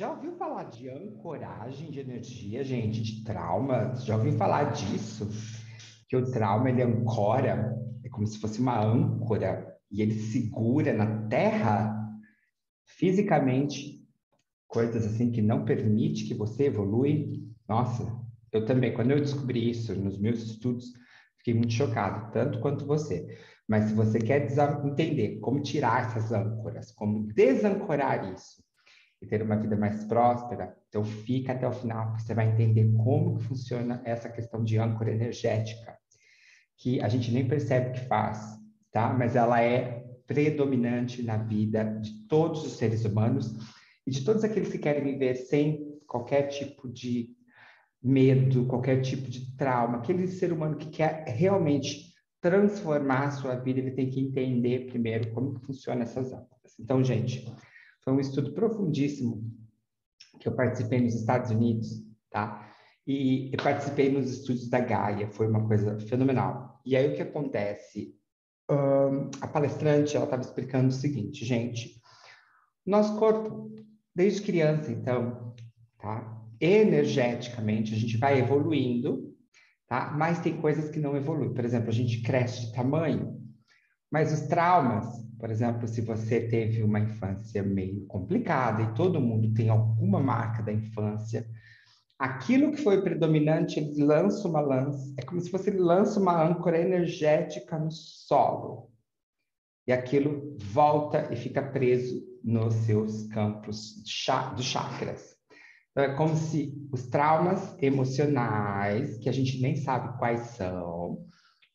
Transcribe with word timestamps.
Já 0.00 0.12
ouviu 0.12 0.32
falar 0.32 0.62
de 0.70 0.88
ancoragem 0.88 1.90
de 1.90 2.00
energia, 2.00 2.64
gente, 2.64 3.02
de 3.02 3.22
trauma? 3.22 3.94
Já 3.96 4.16
ouviu 4.16 4.32
falar 4.32 4.72
disso? 4.72 5.28
Que 6.08 6.16
o 6.16 6.30
trauma 6.30 6.70
ele 6.70 6.80
ancora, 6.82 7.78
é 8.02 8.08
como 8.08 8.26
se 8.26 8.40
fosse 8.40 8.62
uma 8.62 8.82
âncora 8.82 9.76
e 9.90 10.00
ele 10.00 10.14
segura 10.14 10.94
na 10.94 11.28
terra 11.28 11.94
fisicamente 12.82 14.08
coisas 14.66 15.04
assim 15.04 15.30
que 15.30 15.42
não 15.42 15.66
permite 15.66 16.24
que 16.24 16.32
você 16.32 16.68
evolui. 16.68 17.46
Nossa, 17.68 18.10
eu 18.52 18.64
também, 18.64 18.94
quando 18.94 19.10
eu 19.10 19.20
descobri 19.20 19.68
isso 19.68 19.94
nos 19.94 20.18
meus 20.18 20.42
estudos, 20.42 20.94
fiquei 21.36 21.52
muito 21.52 21.74
chocado, 21.74 22.32
tanto 22.32 22.58
quanto 22.60 22.86
você. 22.86 23.36
Mas 23.68 23.90
se 23.90 23.94
você 23.94 24.18
quer 24.18 24.50
entender 24.82 25.40
como 25.40 25.60
tirar 25.60 26.06
essas 26.06 26.32
âncoras, 26.32 26.90
como 26.90 27.30
desancorar 27.34 28.32
isso 28.32 28.69
e 29.20 29.26
ter 29.26 29.42
uma 29.42 29.56
vida 29.56 29.76
mais 29.76 30.04
próspera, 30.04 30.74
então 30.88 31.04
fica 31.04 31.52
até 31.52 31.68
o 31.68 31.72
final, 31.72 32.08
porque 32.08 32.22
você 32.22 32.34
vai 32.34 32.48
entender 32.50 32.90
como 32.96 33.36
que 33.36 33.44
funciona 33.44 34.00
essa 34.04 34.28
questão 34.28 34.64
de 34.64 34.78
âncora 34.78 35.12
energética, 35.12 35.96
que 36.78 37.00
a 37.02 37.08
gente 37.08 37.30
nem 37.30 37.46
percebe 37.46 37.92
que 37.92 38.06
faz, 38.06 38.40
tá? 38.90 39.12
Mas 39.12 39.36
ela 39.36 39.62
é 39.62 40.06
predominante 40.26 41.22
na 41.22 41.36
vida 41.36 41.84
de 42.00 42.26
todos 42.26 42.64
os 42.64 42.78
seres 42.78 43.04
humanos 43.04 43.52
e 44.06 44.10
de 44.10 44.24
todos 44.24 44.42
aqueles 44.42 44.70
que 44.70 44.78
querem 44.78 45.02
viver 45.02 45.34
sem 45.34 45.98
qualquer 46.06 46.48
tipo 46.48 46.88
de 46.88 47.28
medo, 48.02 48.66
qualquer 48.66 49.02
tipo 49.02 49.28
de 49.28 49.54
trauma, 49.56 49.98
aquele 49.98 50.26
ser 50.26 50.52
humano 50.52 50.76
que 50.76 50.88
quer 50.88 51.24
realmente 51.28 52.10
transformar 52.40 53.24
a 53.24 53.30
sua 53.32 53.54
vida, 53.56 53.80
ele 53.80 53.90
tem 53.90 54.08
que 54.08 54.20
entender 54.20 54.86
primeiro 54.86 55.30
como 55.32 55.54
que 55.54 55.66
funciona 55.66 56.02
essas 56.02 56.32
âncoras. 56.32 56.78
Então, 56.78 57.04
gente, 57.04 57.44
foi 58.02 58.12
um 58.12 58.20
estudo 58.20 58.52
profundíssimo 58.52 59.42
que 60.38 60.48
eu 60.48 60.54
participei 60.54 61.00
nos 61.00 61.14
Estados 61.14 61.50
Unidos, 61.50 62.02
tá? 62.30 62.68
E 63.06 63.50
participei 63.62 64.10
nos 64.10 64.30
estudos 64.30 64.68
da 64.68 64.80
Gaia, 64.80 65.28
foi 65.28 65.48
uma 65.48 65.66
coisa 65.66 65.98
fenomenal. 66.00 66.80
E 66.84 66.96
aí 66.96 67.12
o 67.12 67.16
que 67.16 67.22
acontece? 67.22 68.14
Um, 68.70 69.30
a 69.40 69.48
palestrante, 69.48 70.16
ela 70.16 70.24
estava 70.24 70.42
explicando 70.42 70.88
o 70.88 70.92
seguinte, 70.92 71.44
gente, 71.44 72.00
nosso 72.86 73.18
corpo, 73.18 73.74
desde 74.14 74.42
criança, 74.42 74.92
então, 74.92 75.54
tá? 75.98 76.40
energeticamente, 76.60 77.94
a 77.94 77.96
gente 77.96 78.18
vai 78.18 78.38
evoluindo, 78.38 79.34
tá? 79.88 80.12
Mas 80.16 80.40
tem 80.40 80.60
coisas 80.60 80.90
que 80.90 81.00
não 81.00 81.16
evoluem. 81.16 81.54
Por 81.54 81.64
exemplo, 81.64 81.88
a 81.88 81.92
gente 81.92 82.22
cresce 82.22 82.66
de 82.66 82.72
tamanho, 82.74 83.40
mas 84.10 84.32
os 84.32 84.46
traumas, 84.46 85.06
por 85.40 85.50
exemplo, 85.50 85.88
se 85.88 86.02
você 86.02 86.48
teve 86.48 86.82
uma 86.82 87.00
infância 87.00 87.62
meio 87.62 88.04
complicada 88.06 88.82
e 88.82 88.94
todo 88.94 89.20
mundo 89.20 89.52
tem 89.54 89.70
alguma 89.70 90.20
marca 90.20 90.62
da 90.62 90.70
infância, 90.70 91.48
aquilo 92.18 92.72
que 92.72 92.82
foi 92.82 93.02
predominante, 93.02 93.80
ele 93.80 94.04
lança 94.04 94.46
uma 94.46 94.60
lança, 94.60 95.14
é 95.16 95.22
como 95.22 95.40
se 95.40 95.50
você 95.50 95.70
lança 95.70 96.20
uma 96.20 96.40
âncora 96.40 96.78
energética 96.78 97.78
no 97.78 97.90
solo. 97.90 98.90
E 99.86 99.92
aquilo 99.92 100.56
volta 100.58 101.32
e 101.32 101.36
fica 101.36 101.62
preso 101.62 102.22
nos 102.44 102.74
seus 102.74 103.26
campos 103.28 103.94
dos 104.54 104.64
chakras. 104.64 105.34
Então, 105.90 106.04
é 106.04 106.14
como 106.14 106.36
se 106.36 106.72
os 106.92 107.08
traumas 107.08 107.76
emocionais, 107.82 109.16
que 109.18 109.28
a 109.28 109.32
gente 109.32 109.60
nem 109.60 109.74
sabe 109.74 110.16
quais 110.18 110.40
são, 110.50 111.26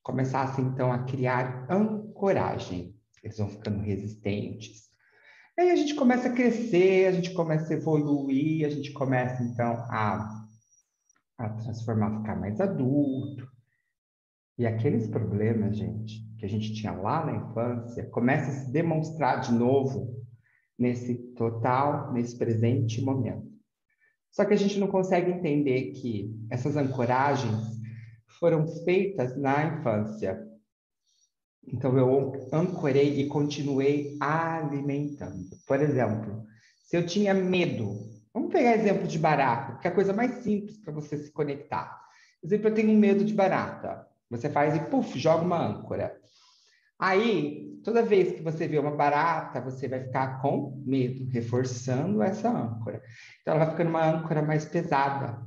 começassem 0.03 0.65
então 0.65 0.91
a 0.91 0.99
criar 0.99 1.65
ancoragem. 1.69 2.94
Eles 3.25 3.39
vão 3.39 3.49
ficando 3.49 3.81
resistentes. 3.81 4.85
E 5.57 5.61
aí 5.61 5.71
a 5.71 5.75
gente 5.75 5.95
começa 5.95 6.27
a 6.27 6.33
crescer, 6.33 7.07
a 7.07 7.11
gente 7.11 7.33
começa 7.33 7.73
a 7.73 7.75
evoluir, 7.75 8.67
a 8.67 8.69
gente 8.69 8.93
começa 8.93 9.41
então 9.41 9.71
a, 9.89 10.45
a 11.39 11.49
transformar, 11.49 12.19
ficar 12.19 12.39
mais 12.39 12.61
adulto. 12.61 13.49
E 14.59 14.67
aqueles 14.67 15.07
problemas, 15.07 15.75
gente, 15.75 16.23
que 16.37 16.45
a 16.45 16.47
gente 16.49 16.73
tinha 16.75 16.91
lá 16.91 17.25
na 17.25 17.35
infância, 17.35 18.05
começa 18.11 18.51
a 18.51 18.53
se 18.53 18.71
demonstrar 18.71 19.41
de 19.41 19.51
novo 19.53 20.23
nesse 20.77 21.15
total, 21.33 22.13
nesse 22.13 22.37
presente 22.37 23.01
momento. 23.01 23.51
Só 24.31 24.45
que 24.45 24.53
a 24.53 24.57
gente 24.57 24.77
não 24.77 24.87
consegue 24.87 25.31
entender 25.31 25.93
que 25.93 26.31
essas 26.51 26.77
ancoragens 26.77 27.81
foram 28.39 28.67
feitas 28.83 29.35
na 29.35 29.65
infância. 29.65 30.44
Então 31.67 31.97
eu 31.97 32.47
ancorei 32.53 33.21
e 33.21 33.27
continuei 33.27 34.17
alimentando. 34.19 35.49
Por 35.67 35.81
exemplo, 35.81 36.45
se 36.83 36.95
eu 36.95 37.05
tinha 37.05 37.33
medo, 37.33 37.97
vamos 38.33 38.51
pegar 38.51 38.75
exemplo 38.75 39.07
de 39.07 39.17
barata, 39.17 39.79
que 39.79 39.87
é 39.87 39.91
a 39.91 39.95
coisa 39.95 40.13
mais 40.13 40.43
simples 40.43 40.77
para 40.77 40.93
você 40.93 41.17
se 41.17 41.31
conectar. 41.31 42.01
Por 42.39 42.47
exemplo, 42.47 42.69
eu 42.69 42.73
tenho 42.73 42.97
medo 42.97 43.25
de 43.25 43.33
barata. 43.33 44.07
Você 44.29 44.49
faz 44.49 44.75
e 44.75 44.79
puf, 44.79 45.17
joga 45.17 45.43
uma 45.43 45.59
âncora. 45.59 46.15
Aí, 46.97 47.79
toda 47.83 48.01
vez 48.01 48.33
que 48.33 48.41
você 48.41 48.67
vê 48.67 48.79
uma 48.79 48.95
barata, 48.95 49.59
você 49.59 49.87
vai 49.87 50.01
ficar 50.01 50.41
com 50.41 50.81
medo, 50.85 51.29
reforçando 51.29 52.21
essa 52.21 52.49
âncora. 52.49 53.01
Então, 53.41 53.53
ela 53.53 53.65
vai 53.65 53.73
ficando 53.73 53.89
uma 53.89 54.05
âncora 54.05 54.41
mais 54.41 54.65
pesada, 54.65 55.43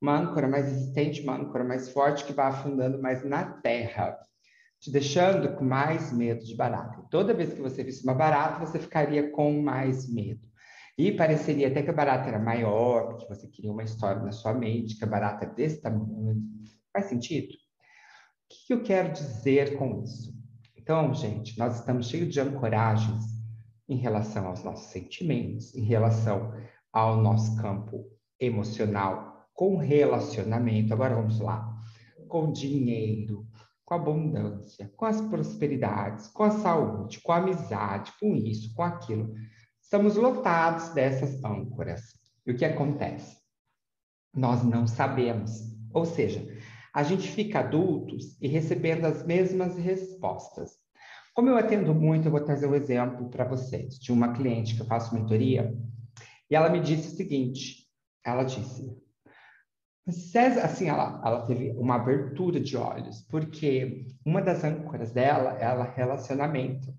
uma 0.00 0.18
âncora 0.18 0.48
mais 0.48 0.66
resistente, 0.66 1.22
uma 1.22 1.36
âncora 1.36 1.64
mais 1.64 1.88
forte, 1.88 2.24
que 2.24 2.32
vai 2.32 2.46
afundando 2.46 3.00
mais 3.00 3.24
na 3.24 3.44
terra, 3.44 4.18
te 4.82 4.90
deixando 4.90 5.54
com 5.54 5.64
mais 5.64 6.12
medo 6.12 6.44
de 6.44 6.56
barata. 6.56 7.06
toda 7.08 7.32
vez 7.32 7.52
que 7.52 7.60
você 7.60 7.84
visse 7.84 8.02
uma 8.02 8.14
barata, 8.14 8.66
você 8.66 8.80
ficaria 8.80 9.30
com 9.30 9.62
mais 9.62 10.12
medo. 10.12 10.40
E 10.98 11.12
pareceria 11.12 11.68
até 11.68 11.82
que 11.84 11.90
a 11.90 11.92
barata 11.92 12.28
era 12.28 12.40
maior, 12.40 13.06
porque 13.06 13.28
você 13.28 13.46
queria 13.46 13.70
uma 13.70 13.84
história 13.84 14.20
na 14.20 14.32
sua 14.32 14.52
mente, 14.52 14.98
que 14.98 15.04
a 15.04 15.06
barata 15.06 15.44
é 15.44 15.54
desse 15.54 15.80
tamanho. 15.80 16.42
Faz 16.92 17.06
sentido? 17.06 17.52
O 17.54 17.56
que 18.66 18.74
eu 18.74 18.82
quero 18.82 19.12
dizer 19.12 19.78
com 19.78 20.02
isso? 20.02 20.34
Então, 20.76 21.14
gente, 21.14 21.56
nós 21.56 21.78
estamos 21.78 22.08
cheios 22.08 22.34
de 22.34 22.40
ancoragens 22.40 23.24
em 23.88 23.96
relação 23.96 24.48
aos 24.48 24.64
nossos 24.64 24.90
sentimentos, 24.90 25.72
em 25.76 25.84
relação 25.84 26.52
ao 26.92 27.22
nosso 27.22 27.56
campo 27.62 28.04
emocional, 28.40 29.46
com 29.54 29.76
relacionamento. 29.76 30.92
Agora 30.92 31.14
vamos 31.14 31.38
lá. 31.38 31.72
Com 32.26 32.50
dinheiro, 32.50 33.46
com 33.92 33.94
abundância, 33.94 34.90
com 34.96 35.04
as 35.04 35.20
prosperidades, 35.20 36.28
com 36.28 36.44
a 36.44 36.50
saúde, 36.50 37.20
com 37.20 37.32
a 37.32 37.36
amizade, 37.36 38.12
com 38.18 38.34
isso, 38.34 38.74
com 38.74 38.82
aquilo. 38.82 39.34
Estamos 39.82 40.16
lotados 40.16 40.88
dessas 40.90 41.44
âncoras. 41.44 42.00
E 42.46 42.52
o 42.52 42.56
que 42.56 42.64
acontece? 42.64 43.36
Nós 44.34 44.62
não 44.62 44.86
sabemos. 44.86 45.50
Ou 45.92 46.06
seja, 46.06 46.42
a 46.94 47.02
gente 47.02 47.28
fica 47.28 47.60
adultos 47.60 48.40
e 48.40 48.48
recebendo 48.48 49.04
as 49.04 49.26
mesmas 49.26 49.76
respostas. 49.76 50.70
Como 51.34 51.50
eu 51.50 51.56
atendo 51.58 51.94
muito, 51.94 52.28
eu 52.28 52.32
vou 52.32 52.40
trazer 52.40 52.66
um 52.66 52.74
exemplo 52.74 53.28
para 53.28 53.44
vocês 53.44 53.98
de 53.98 54.10
uma 54.10 54.32
cliente 54.32 54.74
que 54.74 54.80
eu 54.80 54.86
faço 54.86 55.14
mentoria 55.14 55.74
e 56.50 56.56
ela 56.56 56.70
me 56.70 56.80
disse 56.80 57.08
o 57.08 57.16
seguinte: 57.16 57.86
ela 58.24 58.44
disse, 58.44 58.90
César, 60.10 60.64
assim, 60.64 60.88
ela, 60.88 61.20
ela 61.24 61.46
teve 61.46 61.70
uma 61.72 61.94
abertura 61.94 62.58
de 62.58 62.76
olhos, 62.76 63.22
porque 63.30 64.06
uma 64.24 64.42
das 64.42 64.64
âncoras 64.64 65.12
dela 65.12 65.56
é 65.60 65.64
ela 65.64 65.84
relacionamento. 65.84 66.92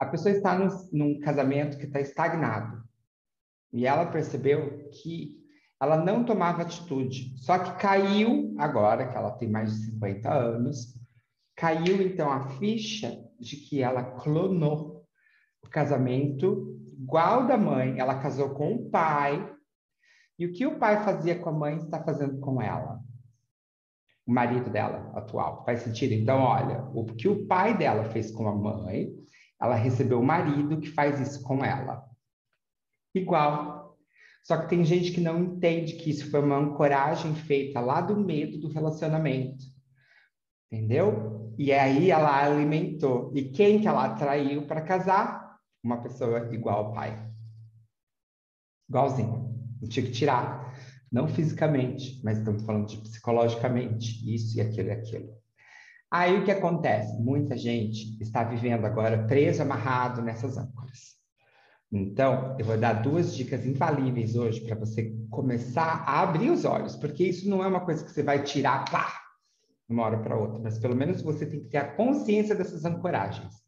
A 0.00 0.06
pessoa 0.06 0.34
está 0.34 0.58
num, 0.58 0.68
num 0.92 1.20
casamento 1.20 1.76
que 1.76 1.84
está 1.84 2.00
estagnado 2.00 2.82
e 3.72 3.86
ela 3.86 4.06
percebeu 4.06 4.88
que 4.90 5.44
ela 5.80 6.02
não 6.02 6.24
tomava 6.24 6.62
atitude. 6.62 7.36
Só 7.36 7.58
que 7.58 7.78
caiu, 7.78 8.54
agora 8.58 9.06
que 9.08 9.16
ela 9.16 9.32
tem 9.32 9.50
mais 9.50 9.74
de 9.74 9.86
50 9.86 10.32
anos, 10.32 10.94
caiu 11.56 12.00
então 12.00 12.30
a 12.30 12.48
ficha 12.58 13.22
de 13.38 13.56
que 13.56 13.82
ela 13.82 14.02
clonou 14.02 15.04
o 15.62 15.68
casamento 15.68 16.78
igual 16.98 17.46
da 17.46 17.56
mãe. 17.58 17.98
Ela 17.98 18.18
casou 18.20 18.50
com 18.50 18.74
o 18.74 18.90
pai. 18.90 19.52
E 20.38 20.46
o 20.46 20.52
que 20.52 20.66
o 20.66 20.78
pai 20.78 21.04
fazia 21.04 21.38
com 21.38 21.50
a 21.50 21.52
mãe 21.52 21.76
está 21.76 22.02
fazendo 22.02 22.40
com 22.40 22.60
ela. 22.60 23.00
O 24.26 24.32
marido 24.32 24.70
dela 24.70 25.12
atual. 25.14 25.64
Faz 25.64 25.80
sentido? 25.80 26.12
Então, 26.12 26.40
olha, 26.40 26.82
o 26.94 27.04
que 27.04 27.28
o 27.28 27.46
pai 27.46 27.76
dela 27.76 28.04
fez 28.04 28.30
com 28.30 28.48
a 28.48 28.54
mãe, 28.54 29.12
ela 29.60 29.74
recebeu 29.74 30.20
o 30.20 30.24
marido 30.24 30.80
que 30.80 30.90
faz 30.90 31.20
isso 31.20 31.42
com 31.42 31.64
ela. 31.64 32.04
Igual 33.14 33.84
só 34.44 34.58
que 34.58 34.68
tem 34.68 34.84
gente 34.84 35.10
que 35.10 35.22
não 35.22 35.42
entende 35.42 35.94
que 35.94 36.10
isso 36.10 36.30
foi 36.30 36.40
uma 36.40 36.58
ancoragem 36.58 37.34
feita 37.34 37.80
lá 37.80 38.02
do 38.02 38.14
medo 38.14 38.58
do 38.58 38.68
relacionamento. 38.68 39.64
Entendeu? 40.70 41.54
E 41.56 41.72
aí 41.72 42.10
ela 42.10 42.44
alimentou. 42.44 43.32
E 43.34 43.44
quem 43.50 43.80
que 43.80 43.88
ela 43.88 44.04
atraiu 44.04 44.66
para 44.66 44.82
casar? 44.82 45.58
Uma 45.82 46.02
pessoa 46.02 46.54
igual 46.54 46.86
ao 46.86 46.92
pai. 46.92 47.32
Igualzinho. 48.86 49.53
Não 49.80 49.88
tinha 49.88 50.06
que 50.06 50.12
tirar. 50.12 50.74
Não 51.10 51.28
fisicamente, 51.28 52.20
mas 52.24 52.38
estamos 52.38 52.62
falando 52.62 52.86
de 52.88 52.96
psicologicamente. 52.98 54.34
Isso 54.34 54.58
e 54.58 54.60
aquilo 54.60 54.88
e 54.88 54.92
aquilo. 54.92 55.44
Aí 56.10 56.38
o 56.38 56.44
que 56.44 56.50
acontece? 56.52 57.20
Muita 57.20 57.56
gente 57.56 58.16
está 58.22 58.44
vivendo 58.44 58.84
agora 58.84 59.26
preso, 59.26 59.62
amarrado 59.62 60.22
nessas 60.22 60.56
âncoras 60.56 61.16
Então, 61.90 62.56
eu 62.56 62.64
vou 62.64 62.78
dar 62.78 62.94
duas 62.94 63.34
dicas 63.34 63.66
infalíveis 63.66 64.36
hoje 64.36 64.60
para 64.60 64.76
você 64.76 65.12
começar 65.28 66.04
a 66.06 66.22
abrir 66.22 66.50
os 66.50 66.64
olhos, 66.64 66.94
porque 66.94 67.24
isso 67.24 67.48
não 67.48 67.64
é 67.64 67.66
uma 67.66 67.84
coisa 67.84 68.04
que 68.04 68.12
você 68.12 68.22
vai 68.22 68.44
tirar, 68.44 68.84
pá, 68.90 69.12
uma 69.88 70.04
hora 70.04 70.18
para 70.18 70.36
outra, 70.38 70.60
mas 70.60 70.78
pelo 70.78 70.94
menos 70.94 71.20
você 71.20 71.46
tem 71.46 71.60
que 71.60 71.68
ter 71.68 71.78
a 71.78 71.96
consciência 71.96 72.54
dessas 72.54 72.84
ancoragens, 72.84 73.63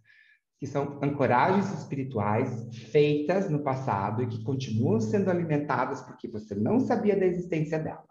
que 0.58 0.66
são 0.66 0.98
ancoragens 1.02 1.70
espirituais 1.78 2.68
feitas 2.90 3.50
no 3.50 3.62
passado 3.62 4.22
e 4.22 4.26
que 4.26 4.42
continuam 4.42 5.00
sendo 5.00 5.30
alimentadas 5.30 6.00
porque 6.02 6.28
você 6.28 6.54
não 6.54 6.80
sabia 6.80 7.16
da 7.16 7.26
existência 7.26 7.78
dela. 7.78 8.04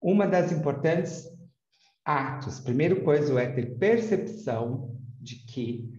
Uma 0.00 0.26
das 0.26 0.52
importantes 0.52 1.24
atos, 2.04 2.60
primeiro 2.60 3.02
coisa 3.02 3.38
é 3.40 3.50
ter 3.50 3.76
percepção 3.78 4.96
de 5.20 5.36
que 5.46 5.90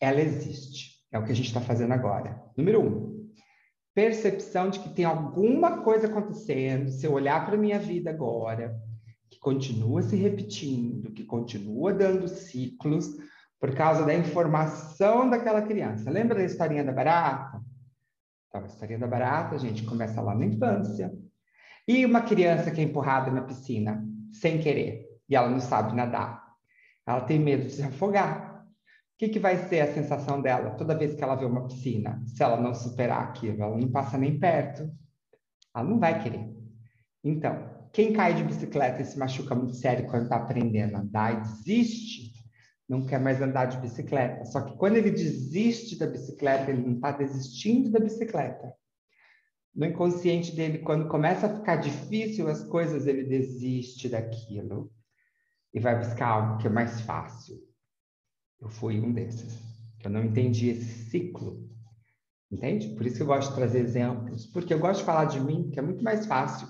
ela 0.00 0.20
existe. 0.20 0.92
É 1.10 1.18
o 1.18 1.24
que 1.24 1.32
a 1.32 1.34
gente 1.34 1.46
está 1.46 1.60
fazendo 1.60 1.92
agora. 1.92 2.42
Número 2.56 2.80
um, 2.80 3.30
percepção 3.94 4.70
de 4.70 4.80
que 4.80 4.88
tem 4.90 5.04
alguma 5.04 5.82
coisa 5.82 6.06
acontecendo. 6.06 6.90
Se 6.90 7.06
eu 7.06 7.12
olhar 7.12 7.44
para 7.44 7.54
a 7.54 7.60
minha 7.60 7.78
vida 7.78 8.10
agora, 8.10 8.74
que 9.30 9.38
continua 9.38 10.02
se 10.02 10.16
repetindo, 10.16 11.12
que 11.12 11.24
continua 11.24 11.92
dando 11.92 12.28
ciclos 12.28 13.16
por 13.62 13.72
causa 13.76 14.04
da 14.04 14.12
informação 14.12 15.30
daquela 15.30 15.62
criança. 15.62 16.10
Lembra 16.10 16.34
da 16.34 16.44
historinha 16.44 16.82
da 16.82 16.90
barata? 16.90 17.62
Então, 18.48 18.62
a 18.62 18.66
historinha 18.66 18.98
da 18.98 19.06
barata, 19.06 19.54
a 19.54 19.58
gente 19.58 19.84
começa 19.84 20.20
lá 20.20 20.34
na 20.34 20.44
infância. 20.44 21.14
E 21.86 22.04
uma 22.04 22.22
criança 22.22 22.72
que 22.72 22.80
é 22.80 22.84
empurrada 22.84 23.30
na 23.30 23.42
piscina 23.42 24.04
sem 24.32 24.60
querer 24.60 25.06
e 25.28 25.36
ela 25.36 25.48
não 25.48 25.60
sabe 25.60 25.94
nadar. 25.94 26.42
Ela 27.06 27.20
tem 27.20 27.38
medo 27.38 27.66
de 27.66 27.72
se 27.72 27.82
afogar 27.84 28.52
que, 29.22 29.28
que 29.28 29.38
vai 29.38 29.56
ser 29.68 29.82
a 29.82 29.94
sensação 29.94 30.42
dela 30.42 30.70
toda 30.70 30.98
vez 30.98 31.14
que 31.14 31.22
ela 31.22 31.36
vê 31.36 31.44
uma 31.44 31.68
piscina? 31.68 32.20
Se 32.26 32.42
ela 32.42 32.60
não 32.60 32.74
superar 32.74 33.22
aquilo, 33.22 33.62
ela 33.62 33.78
não 33.78 33.88
passa 33.88 34.18
nem 34.18 34.36
perto. 34.36 34.90
Ela 35.72 35.84
não 35.84 36.00
vai 36.00 36.20
querer. 36.20 36.52
Então, 37.22 37.70
quem 37.92 38.12
cai 38.12 38.34
de 38.34 38.42
bicicleta 38.42 39.00
e 39.00 39.04
se 39.04 39.16
machuca 39.16 39.54
muito 39.54 39.74
sério 39.74 40.08
quando 40.08 40.24
está 40.24 40.34
aprendendo 40.34 40.96
a 40.96 41.00
andar 41.00 41.34
e 41.34 41.40
desiste, 41.40 42.31
não 42.88 43.06
quer 43.06 43.20
mais 43.20 43.40
andar 43.40 43.66
de 43.66 43.78
bicicleta. 43.78 44.44
Só 44.44 44.60
que 44.60 44.76
quando 44.76 44.96
ele 44.96 45.10
desiste 45.10 45.98
da 45.98 46.06
bicicleta, 46.06 46.70
ele 46.70 46.82
não 46.82 46.94
está 46.94 47.12
desistindo 47.12 47.90
da 47.90 48.00
bicicleta. 48.00 48.74
No 49.74 49.86
inconsciente 49.86 50.54
dele, 50.54 50.78
quando 50.78 51.08
começa 51.08 51.46
a 51.46 51.56
ficar 51.56 51.76
difícil 51.76 52.48
as 52.48 52.62
coisas, 52.64 53.06
ele 53.06 53.24
desiste 53.24 54.08
daquilo 54.08 54.92
e 55.72 55.80
vai 55.80 55.98
buscar 55.98 56.26
algo 56.26 56.58
que 56.58 56.66
é 56.66 56.70
mais 56.70 57.00
fácil. 57.00 57.56
Eu 58.60 58.68
fui 58.68 59.00
um 59.00 59.12
desses. 59.12 59.58
Eu 60.04 60.10
não 60.10 60.22
entendi 60.22 60.68
esse 60.68 61.10
ciclo. 61.10 61.68
Entende? 62.50 62.88
Por 62.90 63.06
isso 63.06 63.16
que 63.16 63.22
eu 63.22 63.26
gosto 63.26 63.48
de 63.48 63.54
trazer 63.54 63.78
exemplos, 63.78 64.44
porque 64.46 64.74
eu 64.74 64.78
gosto 64.78 65.00
de 65.00 65.06
falar 65.06 65.24
de 65.24 65.40
mim, 65.40 65.70
que 65.70 65.78
é 65.78 65.82
muito 65.82 66.04
mais 66.04 66.26
fácil. 66.26 66.68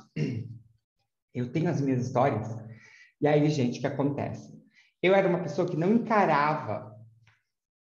Eu 1.34 1.50
tenho 1.50 1.68
as 1.68 1.80
minhas 1.80 2.06
histórias. 2.06 2.46
E 3.20 3.26
aí, 3.26 3.48
gente, 3.50 3.78
o 3.78 3.80
que 3.80 3.86
acontece? 3.86 4.61
Eu 5.02 5.14
era 5.14 5.28
uma 5.28 5.42
pessoa 5.42 5.68
que 5.68 5.76
não 5.76 5.92
encarava 5.92 6.96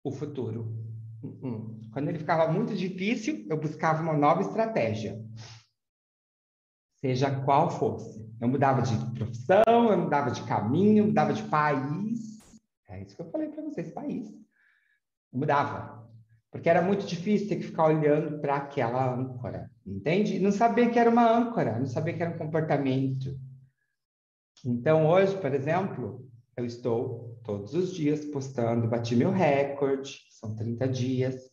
o 0.04 0.12
futuro. 0.12 0.76
Uh-uh. 1.24 1.80
Quando 1.92 2.10
ele 2.10 2.20
ficava 2.20 2.52
muito 2.52 2.76
difícil, 2.76 3.46
eu 3.50 3.58
buscava 3.58 4.02
uma 4.02 4.18
nova 4.18 4.42
estratégia. 4.42 5.24
Seja 7.00 7.44
qual 7.44 7.70
fosse. 7.70 8.28
Eu 8.42 8.48
mudava 8.48 8.82
de 8.82 8.96
profissão, 9.14 9.92
eu 9.92 9.98
mudava 9.98 10.32
de 10.32 10.44
caminho, 10.44 11.04
eu 11.04 11.08
mudava 11.08 11.34
de 11.34 11.44
país, 11.44 12.34
é 12.94 13.02
isso 13.02 13.16
que 13.16 13.22
eu 13.22 13.30
falei 13.32 13.50
para 13.50 13.64
vocês, 13.64 13.92
país. 13.92 14.28
Mudava. 15.32 16.08
Porque 16.52 16.70
era 16.70 16.82
muito 16.82 17.06
difícil 17.06 17.50
ter 17.50 17.56
que 17.56 17.64
ficar 17.64 17.86
olhando 17.86 18.40
para 18.40 18.58
aquela 18.58 19.16
âncora, 19.16 19.72
entende? 19.86 20.40
Não 20.40 20.52
sabia 20.52 20.90
que 20.90 21.00
era 21.00 21.10
uma 21.10 21.28
âncora, 21.28 21.80
não 21.80 21.88
sabia 21.88 22.14
que 22.14 22.22
era 22.22 22.32
um 22.34 22.38
comportamento. 22.38 23.36
Então, 24.64 25.08
hoje, 25.08 25.36
por 25.38 25.52
exemplo, 25.54 26.30
eu 26.56 26.66
estou 26.66 27.40
todos 27.44 27.74
os 27.74 27.94
dias 27.94 28.26
postando, 28.26 28.88
bati 28.88 29.16
meu 29.16 29.32
recorde, 29.32 30.20
são 30.30 30.56
30 30.56 30.88
dias. 30.88 31.52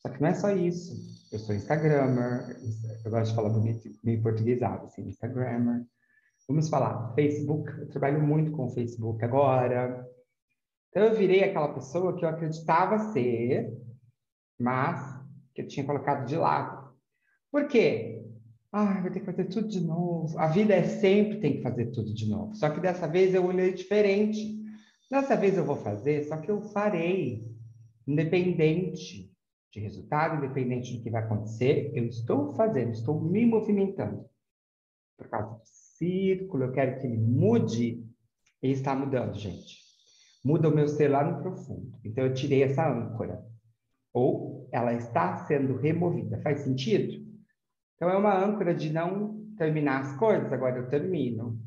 Só 0.00 0.08
que 0.08 0.20
não 0.20 0.28
é 0.28 0.34
só 0.34 0.50
isso. 0.50 0.92
Eu 1.32 1.38
sou 1.38 1.54
Instagrammer, 1.54 2.56
eu 3.04 3.10
gosto 3.10 3.30
de 3.30 3.36
falar 3.36 3.58
meio, 3.58 3.80
meio 4.02 4.22
portuguesado, 4.22 4.86
assim, 4.86 5.08
Instagrammer. 5.08 5.84
Vamos 6.46 6.68
falar, 6.68 7.14
Facebook, 7.14 7.70
eu 7.80 7.88
trabalho 7.88 8.22
muito 8.22 8.52
com 8.52 8.68
Facebook 8.68 9.24
agora. 9.24 10.06
Então, 10.90 11.04
eu 11.04 11.16
virei 11.16 11.42
aquela 11.42 11.72
pessoa 11.72 12.14
que 12.16 12.24
eu 12.24 12.28
acreditava 12.28 13.12
ser, 13.12 13.72
mas 14.60 15.00
que 15.54 15.62
eu 15.62 15.66
tinha 15.66 15.86
colocado 15.86 16.26
de 16.26 16.36
lado. 16.36 16.94
Por 17.50 17.66
quê? 17.66 18.13
Ah, 18.76 19.00
vou 19.00 19.10
ter 19.12 19.20
que 19.20 19.26
fazer 19.26 19.44
tudo 19.44 19.68
de 19.68 19.80
novo. 19.80 20.36
A 20.36 20.48
vida 20.48 20.74
é 20.74 20.82
sempre 20.82 21.38
tem 21.38 21.56
que 21.56 21.62
fazer 21.62 21.92
tudo 21.92 22.12
de 22.12 22.28
novo. 22.28 22.56
Só 22.56 22.68
que 22.70 22.80
dessa 22.80 23.06
vez 23.06 23.32
eu 23.32 23.46
olhei 23.46 23.72
diferente. 23.72 24.60
Dessa 25.08 25.36
vez 25.36 25.56
eu 25.56 25.64
vou 25.64 25.76
fazer, 25.76 26.24
só 26.24 26.36
que 26.38 26.50
eu 26.50 26.60
farei. 26.60 27.46
Independente 28.04 29.32
de 29.72 29.80
resultado, 29.80 30.38
independente 30.38 30.96
do 30.96 31.02
que 31.04 31.10
vai 31.10 31.22
acontecer, 31.22 31.92
eu 31.94 32.04
estou 32.06 32.52
fazendo, 32.54 32.90
estou 32.90 33.20
me 33.20 33.46
movimentando. 33.46 34.24
Por 35.16 35.28
causa 35.28 35.54
do 35.54 35.60
círculo, 35.64 36.64
eu 36.64 36.72
quero 36.72 36.98
que 36.98 37.06
ele 37.06 37.18
mude. 37.18 38.04
Ele 38.60 38.72
está 38.72 38.94
mudando, 38.96 39.38
gente 39.38 39.84
muda 40.44 40.68
o 40.68 40.74
meu 40.74 40.86
ser 40.86 41.08
lá 41.08 41.24
no 41.24 41.40
profundo. 41.40 41.98
Então, 42.04 42.26
eu 42.26 42.34
tirei 42.34 42.62
essa 42.62 42.86
âncora. 42.86 43.42
Ou 44.12 44.68
ela 44.70 44.92
está 44.92 45.38
sendo 45.46 45.76
removida. 45.76 46.40
Faz 46.42 46.60
sentido? 46.60 47.23
Então, 47.96 48.10
é 48.10 48.16
uma 48.16 48.36
âncora 48.36 48.74
de 48.74 48.92
não 48.92 49.44
terminar 49.56 50.00
as 50.00 50.16
coisas, 50.16 50.52
agora 50.52 50.78
eu 50.78 50.88
termino. 50.88 51.58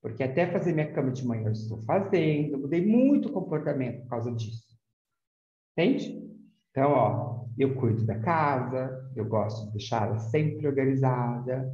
Porque 0.00 0.22
até 0.22 0.46
fazer 0.46 0.72
minha 0.72 0.92
cama 0.92 1.10
de 1.10 1.26
manhã 1.26 1.46
eu 1.46 1.52
estou 1.52 1.78
fazendo, 1.82 2.58
mudei 2.58 2.84
muito 2.84 3.28
o 3.28 3.32
comportamento 3.32 4.02
por 4.02 4.10
causa 4.10 4.32
disso. 4.32 4.74
Entende? 5.72 6.22
Então, 6.70 6.90
ó, 6.90 7.46
eu 7.58 7.74
cuido 7.76 8.04
da 8.04 8.18
casa, 8.18 9.10
eu 9.16 9.24
gosto 9.24 9.66
de 9.66 9.72
deixá-la 9.72 10.18
sempre 10.18 10.66
organizada. 10.66 11.72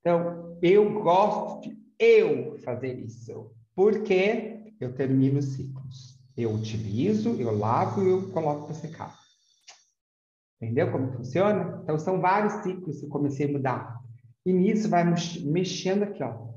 Então, 0.00 0.58
eu 0.62 1.02
gosto 1.02 1.68
de 1.68 1.76
eu 1.98 2.58
fazer 2.58 2.94
isso. 2.98 3.50
Por 3.74 4.02
quê? 4.02 4.56
eu 4.80 4.94
termino 4.94 5.40
ciclos. 5.42 6.18
Eu 6.36 6.52
utilizo, 6.52 7.30
eu 7.40 7.56
lavo 7.56 8.02
e 8.04 8.10
eu 8.10 8.30
coloco 8.30 8.66
para 8.66 8.74
secar. 8.74 9.18
Entendeu 10.56 10.90
como 10.90 11.12
funciona? 11.12 11.80
Então, 11.82 11.98
são 11.98 12.20
vários 12.20 12.52
ciclos 12.62 12.98
que 12.98 13.06
eu 13.06 13.10
comecei 13.10 13.48
a 13.48 13.52
mudar. 13.52 14.00
E 14.44 14.52
nisso 14.52 14.88
vai 14.88 15.04
mexendo 15.44 16.04
aqui, 16.04 16.22
ó, 16.22 16.48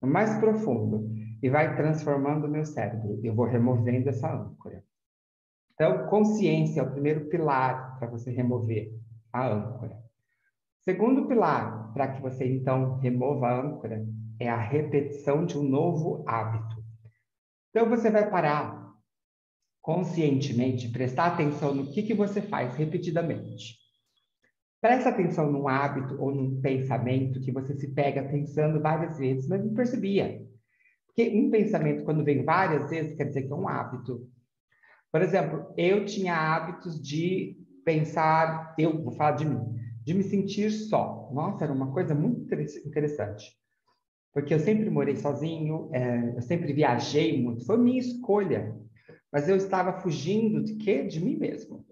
no 0.00 0.08
mais 0.08 0.38
profundo, 0.38 1.10
e 1.42 1.48
vai 1.48 1.76
transformando 1.76 2.46
o 2.46 2.50
meu 2.50 2.64
cérebro. 2.64 3.18
Eu 3.22 3.34
vou 3.34 3.46
removendo 3.46 4.08
essa 4.08 4.32
âncora. 4.32 4.84
Então, 5.74 6.06
consciência 6.08 6.80
é 6.80 6.84
o 6.84 6.90
primeiro 6.90 7.26
pilar 7.28 7.98
para 7.98 8.08
você 8.08 8.30
remover 8.30 8.92
a 9.32 9.48
âncora. 9.48 9.96
Segundo 10.82 11.26
pilar 11.26 11.92
para 11.92 12.08
que 12.08 12.22
você, 12.22 12.46
então, 12.46 12.98
remova 12.98 13.48
a 13.48 13.60
âncora 13.60 14.06
é 14.40 14.48
a 14.48 14.56
repetição 14.56 15.44
de 15.44 15.58
um 15.58 15.62
novo 15.62 16.24
hábito. 16.26 16.82
Então 17.70 17.88
você 17.88 18.10
vai 18.10 18.30
parar 18.30 18.77
conscientemente, 19.88 20.90
prestar 20.90 21.28
atenção 21.28 21.74
no 21.74 21.90
que, 21.90 22.02
que 22.02 22.12
você 22.12 22.42
faz 22.42 22.76
repetidamente. 22.76 23.78
Presta 24.82 25.08
atenção 25.08 25.50
num 25.50 25.66
hábito 25.66 26.14
ou 26.20 26.30
num 26.30 26.60
pensamento 26.60 27.40
que 27.40 27.50
você 27.50 27.74
se 27.74 27.94
pega 27.94 28.22
pensando 28.22 28.82
várias 28.82 29.16
vezes, 29.16 29.48
mas 29.48 29.64
não 29.64 29.72
percebia. 29.72 30.46
Porque 31.06 31.30
um 31.34 31.50
pensamento, 31.50 32.04
quando 32.04 32.22
vem 32.22 32.44
várias 32.44 32.90
vezes, 32.90 33.16
quer 33.16 33.28
dizer 33.28 33.46
que 33.46 33.52
é 33.52 33.56
um 33.56 33.66
hábito. 33.66 34.28
Por 35.10 35.22
exemplo, 35.22 35.72
eu 35.74 36.04
tinha 36.04 36.36
hábitos 36.36 37.00
de 37.00 37.56
pensar, 37.82 38.74
eu 38.78 39.02
vou 39.02 39.12
falar 39.12 39.36
de 39.36 39.46
mim, 39.46 39.58
de 40.04 40.12
me 40.12 40.22
sentir 40.22 40.70
só. 40.70 41.30
Nossa, 41.32 41.64
era 41.64 41.72
uma 41.72 41.94
coisa 41.94 42.14
muito 42.14 42.42
interessante 42.86 43.56
porque 44.34 44.54
eu 44.54 44.60
sempre 44.60 44.88
morei 44.88 45.16
sozinho, 45.16 45.90
é, 45.92 46.34
eu 46.36 46.42
sempre 46.42 46.72
viajei 46.72 47.42
muito, 47.42 47.64
foi 47.64 47.76
minha 47.78 47.98
escolha, 47.98 48.78
mas 49.32 49.48
eu 49.48 49.56
estava 49.56 50.00
fugindo 50.00 50.62
de 50.62 50.74
quê? 50.76 51.04
De 51.04 51.20
mim 51.20 51.36
mesmo. 51.36 51.84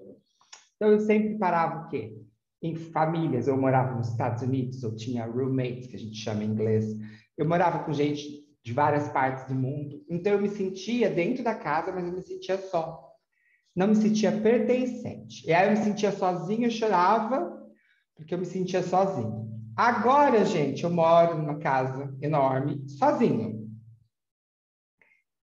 Então 0.77 0.91
eu 0.91 1.01
sempre 1.01 1.39
parava 1.39 1.87
o 1.87 1.89
quê? 1.89 2.17
Em 2.63 2.75
famílias, 2.75 3.49
eu 3.49 3.57
morava 3.57 3.95
nos 3.95 4.09
Estados 4.09 4.43
Unidos, 4.43 4.83
eu 4.83 4.95
tinha 4.95 5.27
roommates, 5.27 5.87
que 5.87 5.97
a 5.97 5.99
gente 5.99 6.17
chama 6.17 6.43
em 6.43 6.49
inglês, 6.49 6.87
eu 7.37 7.47
morava 7.47 7.85
com 7.85 7.93
gente 7.93 8.47
de 8.63 8.73
várias 8.73 9.09
partes 9.09 9.47
do 9.47 9.55
mundo, 9.55 10.05
então 10.09 10.33
eu 10.33 10.41
me 10.41 10.49
sentia 10.49 11.09
dentro 11.09 11.45
da 11.45 11.55
casa, 11.55 11.93
mas 11.93 12.05
eu 12.05 12.13
me 12.13 12.23
sentia 12.23 12.59
só. 12.59 13.07
Não 13.75 13.89
me 13.89 13.95
sentia 13.95 14.33
pertencente. 14.33 15.47
E 15.47 15.53
aí 15.53 15.69
eu 15.69 15.79
me 15.79 15.85
sentia 15.85 16.11
sozinho, 16.11 16.65
eu 16.65 16.71
chorava, 16.71 17.63
porque 18.17 18.35
eu 18.35 18.39
me 18.39 18.47
sentia 18.47 18.83
sozinho. 18.83 19.47
Agora, 19.77 20.45
gente, 20.45 20.83
eu 20.83 20.91
moro 20.91 21.37
numa 21.37 21.59
casa 21.59 22.13
enorme, 22.23 22.89
sozinho. 22.89 23.71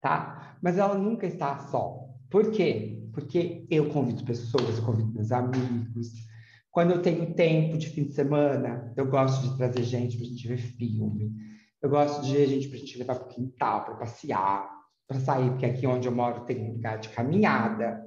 Tá? 0.06 0.58
Mas 0.62 0.78
ela 0.78 0.96
nunca 0.96 1.26
está 1.26 1.58
só. 1.58 2.06
Por 2.30 2.52
quê? 2.52 2.96
porque 3.16 3.66
eu 3.72 3.90
convido 3.90 4.26
pessoas, 4.26 4.78
eu 4.78 4.86
convido 4.86 5.14
meus 5.14 5.32
amigos. 5.32 6.10
Quando 6.70 6.92
eu 6.92 7.02
tenho 7.02 7.34
tempo 7.34 7.78
de 7.78 7.88
fim 7.88 8.04
de 8.04 8.14
semana, 8.14 8.94
eu 8.98 9.10
gosto 9.10 9.42
de 9.42 9.58
trazer 9.58 9.84
gente 9.84 10.18
para 10.18 10.26
a 10.26 10.30
gente 10.30 10.48
ver 10.48 10.58
filme. 10.58 11.34
Eu 11.82 11.90
gosto 11.90 12.22
de 12.24 12.36
ver 12.36 12.48
gente 12.48 12.68
para 12.68 12.78
a 12.78 12.80
gente 12.82 12.98
levar 13.00 13.16
para 13.16 13.26
o 13.26 13.30
quintal, 13.30 13.86
para 13.86 13.96
passear, 13.96 14.70
para 15.08 15.20
sair, 15.22 15.50
porque 15.52 15.66
aqui 15.66 15.88
onde 15.88 16.10
eu 16.10 16.12
moro 16.14 16.44
tem 16.44 16.62
um 16.62 16.74
lugar 16.74 17.00
de 17.00 17.08
caminhada. 17.10 18.04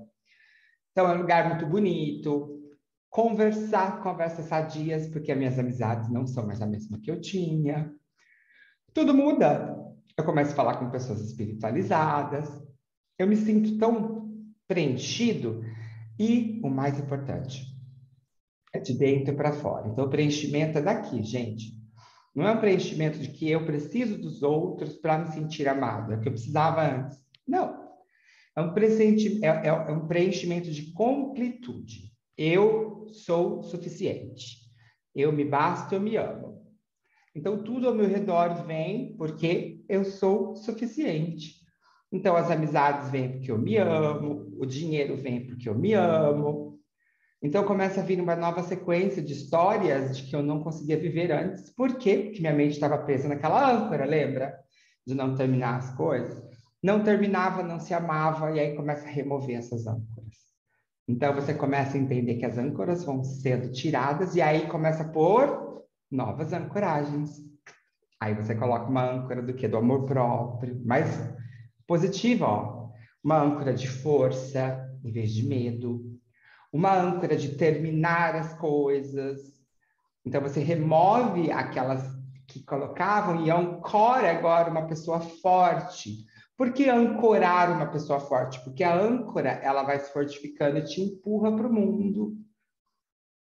Então 0.93 1.09
é 1.09 1.14
um 1.14 1.23
lugar 1.23 1.49
muito 1.49 1.67
bonito. 1.67 2.61
Conversar, 3.09 4.02
conversas 4.02 4.45
sadias, 4.45 5.09
porque 5.09 5.33
as 5.33 5.38
minhas 5.38 5.59
amizades 5.59 6.11
não 6.11 6.26
são 6.26 6.47
mais 6.47 6.61
a 6.61 6.67
mesma 6.67 7.00
que 7.00 7.11
eu 7.11 7.19
tinha. 7.19 7.90
Tudo 8.93 9.14
muda. 9.14 9.75
Eu 10.18 10.25
começo 10.25 10.50
a 10.50 10.56
falar 10.56 10.78
com 10.78 10.90
pessoas 10.90 11.20
espiritualizadas. 11.20 12.50
Eu 13.16 13.28
me 13.28 13.37
sinto 13.37 13.78
tão 13.78 14.28
preenchido. 14.66 15.64
E 16.18 16.60
o 16.64 16.68
mais 16.68 16.98
importante, 16.98 17.64
é 18.75 18.80
de 18.80 18.98
dentro 18.98 19.37
para 19.37 19.52
fora. 19.52 19.87
Então, 19.87 20.06
o 20.06 20.10
preenchimento 20.10 20.78
é 20.78 20.82
daqui, 20.82 21.22
gente. 21.22 21.78
Não 22.34 22.48
é 22.48 22.50
um 22.50 22.58
preenchimento 22.58 23.20
de 23.20 23.28
que 23.28 23.48
eu 23.48 23.64
preciso 23.64 24.18
dos 24.18 24.42
outros 24.42 24.96
para 24.96 25.18
me 25.18 25.28
sentir 25.28 25.68
amado, 25.68 26.20
que 26.20 26.28
eu 26.28 26.32
precisava 26.32 26.82
antes. 26.82 27.16
Não. 27.46 27.88
É 28.56 28.60
um, 28.60 28.75
é, 28.76 29.46
é, 29.46 29.68
é 29.68 29.92
um 29.92 30.08
preenchimento 30.08 30.68
de 30.68 30.92
completude. 30.92 32.12
Eu 32.37 33.06
sou 33.12 33.62
suficiente. 33.62 34.58
Eu 35.14 35.30
me 35.32 35.44
basto, 35.44 35.94
eu 35.94 36.00
me 36.00 36.16
amo. 36.16 36.67
Então, 37.38 37.62
tudo 37.62 37.87
ao 37.87 37.95
meu 37.95 38.09
redor 38.09 38.66
vem 38.66 39.14
porque 39.16 39.85
eu 39.88 40.04
sou 40.04 40.57
suficiente. 40.57 41.54
Então, 42.11 42.35
as 42.35 42.50
amizades 42.50 43.11
vêm 43.11 43.30
porque 43.30 43.52
eu 43.52 43.57
me 43.57 43.76
amo, 43.76 44.52
o 44.59 44.66
dinheiro 44.66 45.16
vem 45.16 45.47
porque 45.47 45.68
eu 45.68 45.75
me 45.75 45.95
amo. 45.95 46.80
Então, 47.40 47.64
começa 47.64 48.00
a 48.00 48.04
vir 48.04 48.21
uma 48.21 48.35
nova 48.35 48.64
sequência 48.64 49.23
de 49.23 49.35
histórias 49.35 50.16
de 50.16 50.25
que 50.25 50.35
eu 50.35 50.42
não 50.42 50.61
conseguia 50.61 50.99
viver 50.99 51.30
antes. 51.30 51.71
Por 51.71 51.97
quê? 51.97 52.25
Porque 52.25 52.40
minha 52.40 52.52
mente 52.52 52.73
estava 52.73 52.99
presa 52.99 53.28
naquela 53.28 53.71
âncora, 53.71 54.04
lembra? 54.04 54.59
De 55.07 55.14
não 55.14 55.37
terminar 55.37 55.76
as 55.76 55.95
coisas. 55.95 56.42
Não 56.83 57.04
terminava, 57.04 57.62
não 57.62 57.78
se 57.78 57.95
amava, 57.95 58.50
e 58.50 58.59
aí 58.59 58.75
começa 58.75 59.07
a 59.07 59.11
remover 59.11 59.57
essas 59.57 59.87
âncoras. 59.87 60.38
Então, 61.07 61.33
você 61.33 61.54
começa 61.54 61.97
a 61.97 62.00
entender 62.00 62.35
que 62.35 62.45
as 62.45 62.59
âncoras 62.59 63.04
vão 63.04 63.23
sendo 63.23 63.71
tiradas, 63.71 64.35
e 64.35 64.42
aí 64.42 64.66
começa 64.66 65.04
a 65.04 65.09
pôr 65.09 65.68
novas 66.11 66.53
ancoragens. 66.53 67.38
Aí 68.21 68.35
você 68.35 68.55
coloca 68.55 68.88
uma 68.88 69.05
âncora 69.05 69.43
do 69.43 69.55
que? 69.55 69.69
Do 69.69 69.77
amor 69.77 70.05
próprio, 70.05 70.81
mais 70.85 71.07
positiva, 71.87 72.47
ó. 72.47 72.88
Uma 73.23 73.41
âncora 73.41 73.75
de 73.75 73.88
força, 73.88 74.88
em 75.05 75.12
vez 75.12 75.33
de 75.33 75.47
medo. 75.47 76.19
Uma 76.73 76.95
âncora 76.95 77.37
de 77.37 77.57
terminar 77.57 78.35
as 78.35 78.55
coisas. 78.55 79.41
Então, 80.25 80.41
você 80.41 80.61
remove 80.61 81.50
aquelas 81.50 82.03
que 82.47 82.65
colocavam 82.65 83.45
e 83.45 83.50
ancora 83.50 84.31
agora 84.31 84.71
uma 84.71 84.87
pessoa 84.87 85.21
forte. 85.21 86.27
Por 86.57 86.73
que 86.73 86.88
ancorar 86.88 87.71
uma 87.71 87.87
pessoa 87.87 88.19
forte? 88.19 88.59
Porque 88.65 88.83
a 88.83 88.95
âncora, 88.95 89.50
ela 89.50 89.85
vai 89.85 90.00
se 90.00 90.12
fortificando 90.12 90.79
e 90.79 90.85
te 90.85 91.00
empurra 91.00 91.55
para 91.55 91.69
o 91.69 91.73
mundo. 91.73 92.37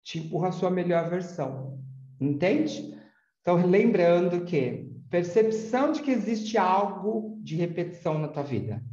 Te 0.03 0.19
empurra 0.19 0.49
a 0.49 0.51
sua 0.51 0.71
melhor 0.71 1.09
versão. 1.09 1.79
Entende? 2.19 2.95
Então, 3.41 3.65
lembrando 3.65 4.45
que 4.45 4.89
percepção 5.09 5.91
de 5.91 6.01
que 6.01 6.11
existe 6.11 6.57
algo 6.57 7.39
de 7.41 7.55
repetição 7.55 8.17
na 8.17 8.27
tua 8.27 8.43
vida. 8.43 8.83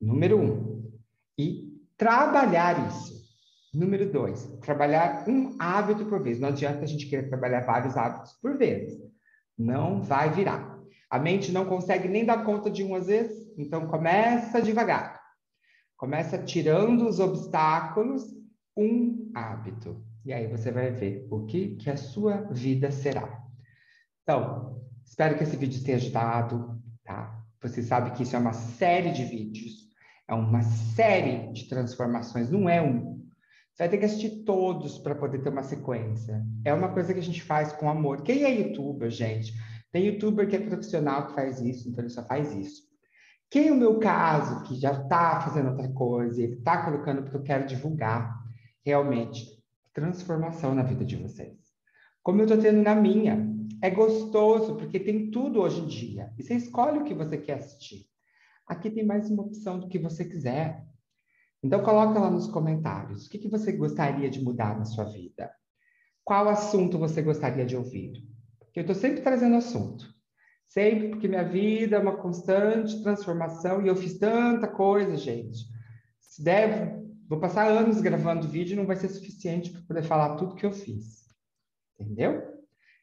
Número 0.00 0.38
um. 0.38 0.92
E 1.38 1.72
trabalhar 1.96 2.86
isso. 2.88 3.18
Número 3.74 4.10
dois, 4.10 4.46
trabalhar 4.62 5.28
um 5.28 5.56
hábito 5.58 6.06
por 6.06 6.22
vez. 6.22 6.40
Não 6.40 6.48
adianta 6.48 6.84
a 6.84 6.86
gente 6.86 7.06
querer 7.06 7.28
trabalhar 7.28 7.60
vários 7.60 7.96
hábitos 7.96 8.32
por 8.40 8.56
vez. 8.56 8.94
Não 9.56 10.02
vai 10.02 10.30
virar. 10.30 10.78
A 11.10 11.18
mente 11.18 11.52
não 11.52 11.64
consegue 11.64 12.08
nem 12.08 12.24
dar 12.24 12.44
conta 12.44 12.70
de 12.70 12.82
um 12.82 12.94
às 12.94 13.06
vezes, 13.06 13.52
então 13.56 13.86
começa 13.86 14.62
devagar. 14.62 15.20
Começa 15.96 16.38
tirando 16.38 17.08
os 17.08 17.18
obstáculos, 17.18 18.22
um 18.76 19.30
hábito. 19.34 20.02
E 20.28 20.32
aí 20.34 20.46
você 20.46 20.70
vai 20.70 20.90
ver 20.90 21.26
o 21.30 21.46
que, 21.46 21.76
que 21.76 21.88
a 21.88 21.96
sua 21.96 22.42
vida 22.50 22.90
será. 22.90 23.42
Então, 24.22 24.78
espero 25.02 25.38
que 25.38 25.42
esse 25.42 25.56
vídeo 25.56 25.82
tenha 25.82 25.96
ajudado, 25.96 26.78
tá? 27.02 27.42
Você 27.62 27.82
sabe 27.82 28.10
que 28.10 28.24
isso 28.24 28.36
é 28.36 28.38
uma 28.38 28.52
série 28.52 29.10
de 29.10 29.24
vídeos, 29.24 29.88
é 30.28 30.34
uma 30.34 30.60
série 30.60 31.50
de 31.54 31.66
transformações, 31.66 32.50
não 32.50 32.68
é 32.68 32.82
um. 32.82 33.26
Você 33.72 33.84
vai 33.84 33.88
ter 33.88 33.96
que 33.96 34.04
assistir 34.04 34.44
todos 34.44 34.98
para 34.98 35.14
poder 35.14 35.38
ter 35.38 35.48
uma 35.48 35.62
sequência. 35.62 36.44
É 36.62 36.74
uma 36.74 36.92
coisa 36.92 37.14
que 37.14 37.20
a 37.20 37.22
gente 37.22 37.42
faz 37.42 37.72
com 37.72 37.88
amor. 37.88 38.20
Quem 38.20 38.44
é 38.44 38.50
youtuber, 38.50 39.08
gente? 39.08 39.54
Tem 39.90 40.04
youtuber 40.04 40.46
que 40.46 40.56
é 40.56 40.60
profissional 40.60 41.28
que 41.28 41.34
faz 41.36 41.58
isso, 41.58 41.88
então 41.88 42.04
ele 42.04 42.12
só 42.12 42.22
faz 42.22 42.54
isso. 42.54 42.82
Quem 43.48 43.68
é 43.68 43.72
o 43.72 43.76
meu 43.76 43.98
caso, 43.98 44.62
que 44.64 44.78
já 44.78 44.92
está 44.92 45.40
fazendo 45.40 45.70
outra 45.70 45.88
coisa, 45.88 46.42
ele 46.42 46.56
está 46.56 46.84
colocando 46.84 47.22
porque 47.22 47.38
eu 47.38 47.42
quero 47.42 47.66
divulgar 47.66 48.30
realmente 48.84 49.57
transformação 49.98 50.74
na 50.74 50.82
vida 50.82 51.04
de 51.04 51.16
vocês. 51.16 51.58
Como 52.22 52.40
eu 52.40 52.44
estou 52.44 52.60
tendo 52.60 52.82
na 52.82 52.94
minha. 52.94 53.48
É 53.80 53.90
gostoso, 53.90 54.76
porque 54.76 54.98
tem 54.98 55.30
tudo 55.30 55.60
hoje 55.60 55.80
em 55.80 55.86
dia. 55.86 56.32
E 56.36 56.42
você 56.42 56.54
escolhe 56.54 56.98
o 56.98 57.04
que 57.04 57.14
você 57.14 57.38
quer 57.38 57.54
assistir. 57.54 58.06
Aqui 58.66 58.90
tem 58.90 59.04
mais 59.04 59.30
uma 59.30 59.44
opção 59.44 59.78
do 59.78 59.88
que 59.88 59.98
você 59.98 60.24
quiser. 60.24 60.84
Então, 61.62 61.82
coloca 61.82 62.18
lá 62.18 62.30
nos 62.30 62.48
comentários. 62.48 63.26
O 63.26 63.30
que, 63.30 63.38
que 63.38 63.48
você 63.48 63.72
gostaria 63.72 64.28
de 64.28 64.42
mudar 64.42 64.76
na 64.76 64.84
sua 64.84 65.04
vida? 65.04 65.50
Qual 66.24 66.48
assunto 66.48 66.98
você 66.98 67.22
gostaria 67.22 67.64
de 67.64 67.76
ouvir? 67.76 68.12
Porque 68.58 68.80
eu 68.80 68.82
estou 68.82 68.94
sempre 68.94 69.22
trazendo 69.22 69.56
assunto. 69.56 70.06
Sempre, 70.66 71.08
porque 71.08 71.28
minha 71.28 71.44
vida 71.44 71.96
é 71.96 71.98
uma 71.98 72.16
constante 72.16 73.02
transformação 73.02 73.80
e 73.82 73.88
eu 73.88 73.96
fiz 73.96 74.18
tanta 74.18 74.68
coisa, 74.68 75.16
gente. 75.16 75.58
Se 76.20 76.42
der, 76.42 77.00
vou 77.28 77.38
passar 77.38 77.68
anos 77.68 78.00
gravando 78.00 78.48
vídeo, 78.48 78.76
não 78.76 78.86
vai 78.86 78.96
ser 78.96 79.08
suficiente 79.08 79.70
para 79.70 79.82
poder 79.82 80.02
falar 80.02 80.36
tudo 80.36 80.54
que 80.54 80.66
eu 80.66 80.72
fiz. 80.72 81.28
Entendeu? 81.98 82.58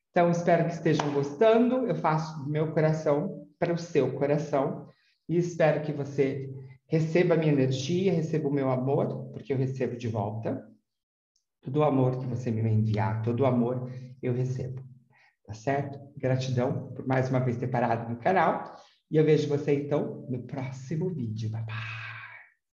Então, 0.10 0.32
espero 0.32 0.66
que 0.66 0.74
estejam 0.74 1.12
gostando. 1.14 1.86
Eu 1.88 1.96
faço 1.96 2.44
do 2.44 2.50
meu 2.50 2.72
coração 2.72 3.48
para 3.60 3.74
o 3.74 3.78
seu 3.78 4.14
coração 4.14 4.88
e 5.28 5.38
espero 5.38 5.82
que 5.82 5.92
você 5.92 6.50
receba 6.88 7.34
a 7.34 7.38
minha 7.38 7.52
energia, 7.52 8.14
receba 8.14 8.48
o 8.48 8.54
meu 8.54 8.72
amor, 8.72 9.30
porque 9.32 9.52
eu 9.52 9.58
recebo 9.58 9.98
de 9.98 10.08
volta. 10.08 10.66
Todo 11.62 11.78
o 11.78 11.84
amor 11.84 12.20
que 12.20 12.28
você 12.28 12.52
me 12.52 12.62
enviar, 12.62 13.22
todo 13.24 13.42
o 13.42 13.46
amor 13.46 13.90
eu 14.22 14.34
recebo. 14.34 14.82
Tá 15.46 15.54
certo? 15.54 16.00
Gratidão 16.18 16.94
por 16.94 17.06
mais 17.06 17.30
uma 17.30 17.40
vez 17.40 17.58
ter 17.58 17.68
parado 17.68 18.10
no 18.10 18.18
canal. 18.18 18.76
E 19.12 19.18
eu 19.18 19.26
vejo 19.26 19.48
você 19.48 19.74
então 19.74 20.26
no 20.30 20.44
próximo 20.44 21.10
vídeo. 21.10 21.50
Bye 21.50 21.64
bye! 21.64 22.05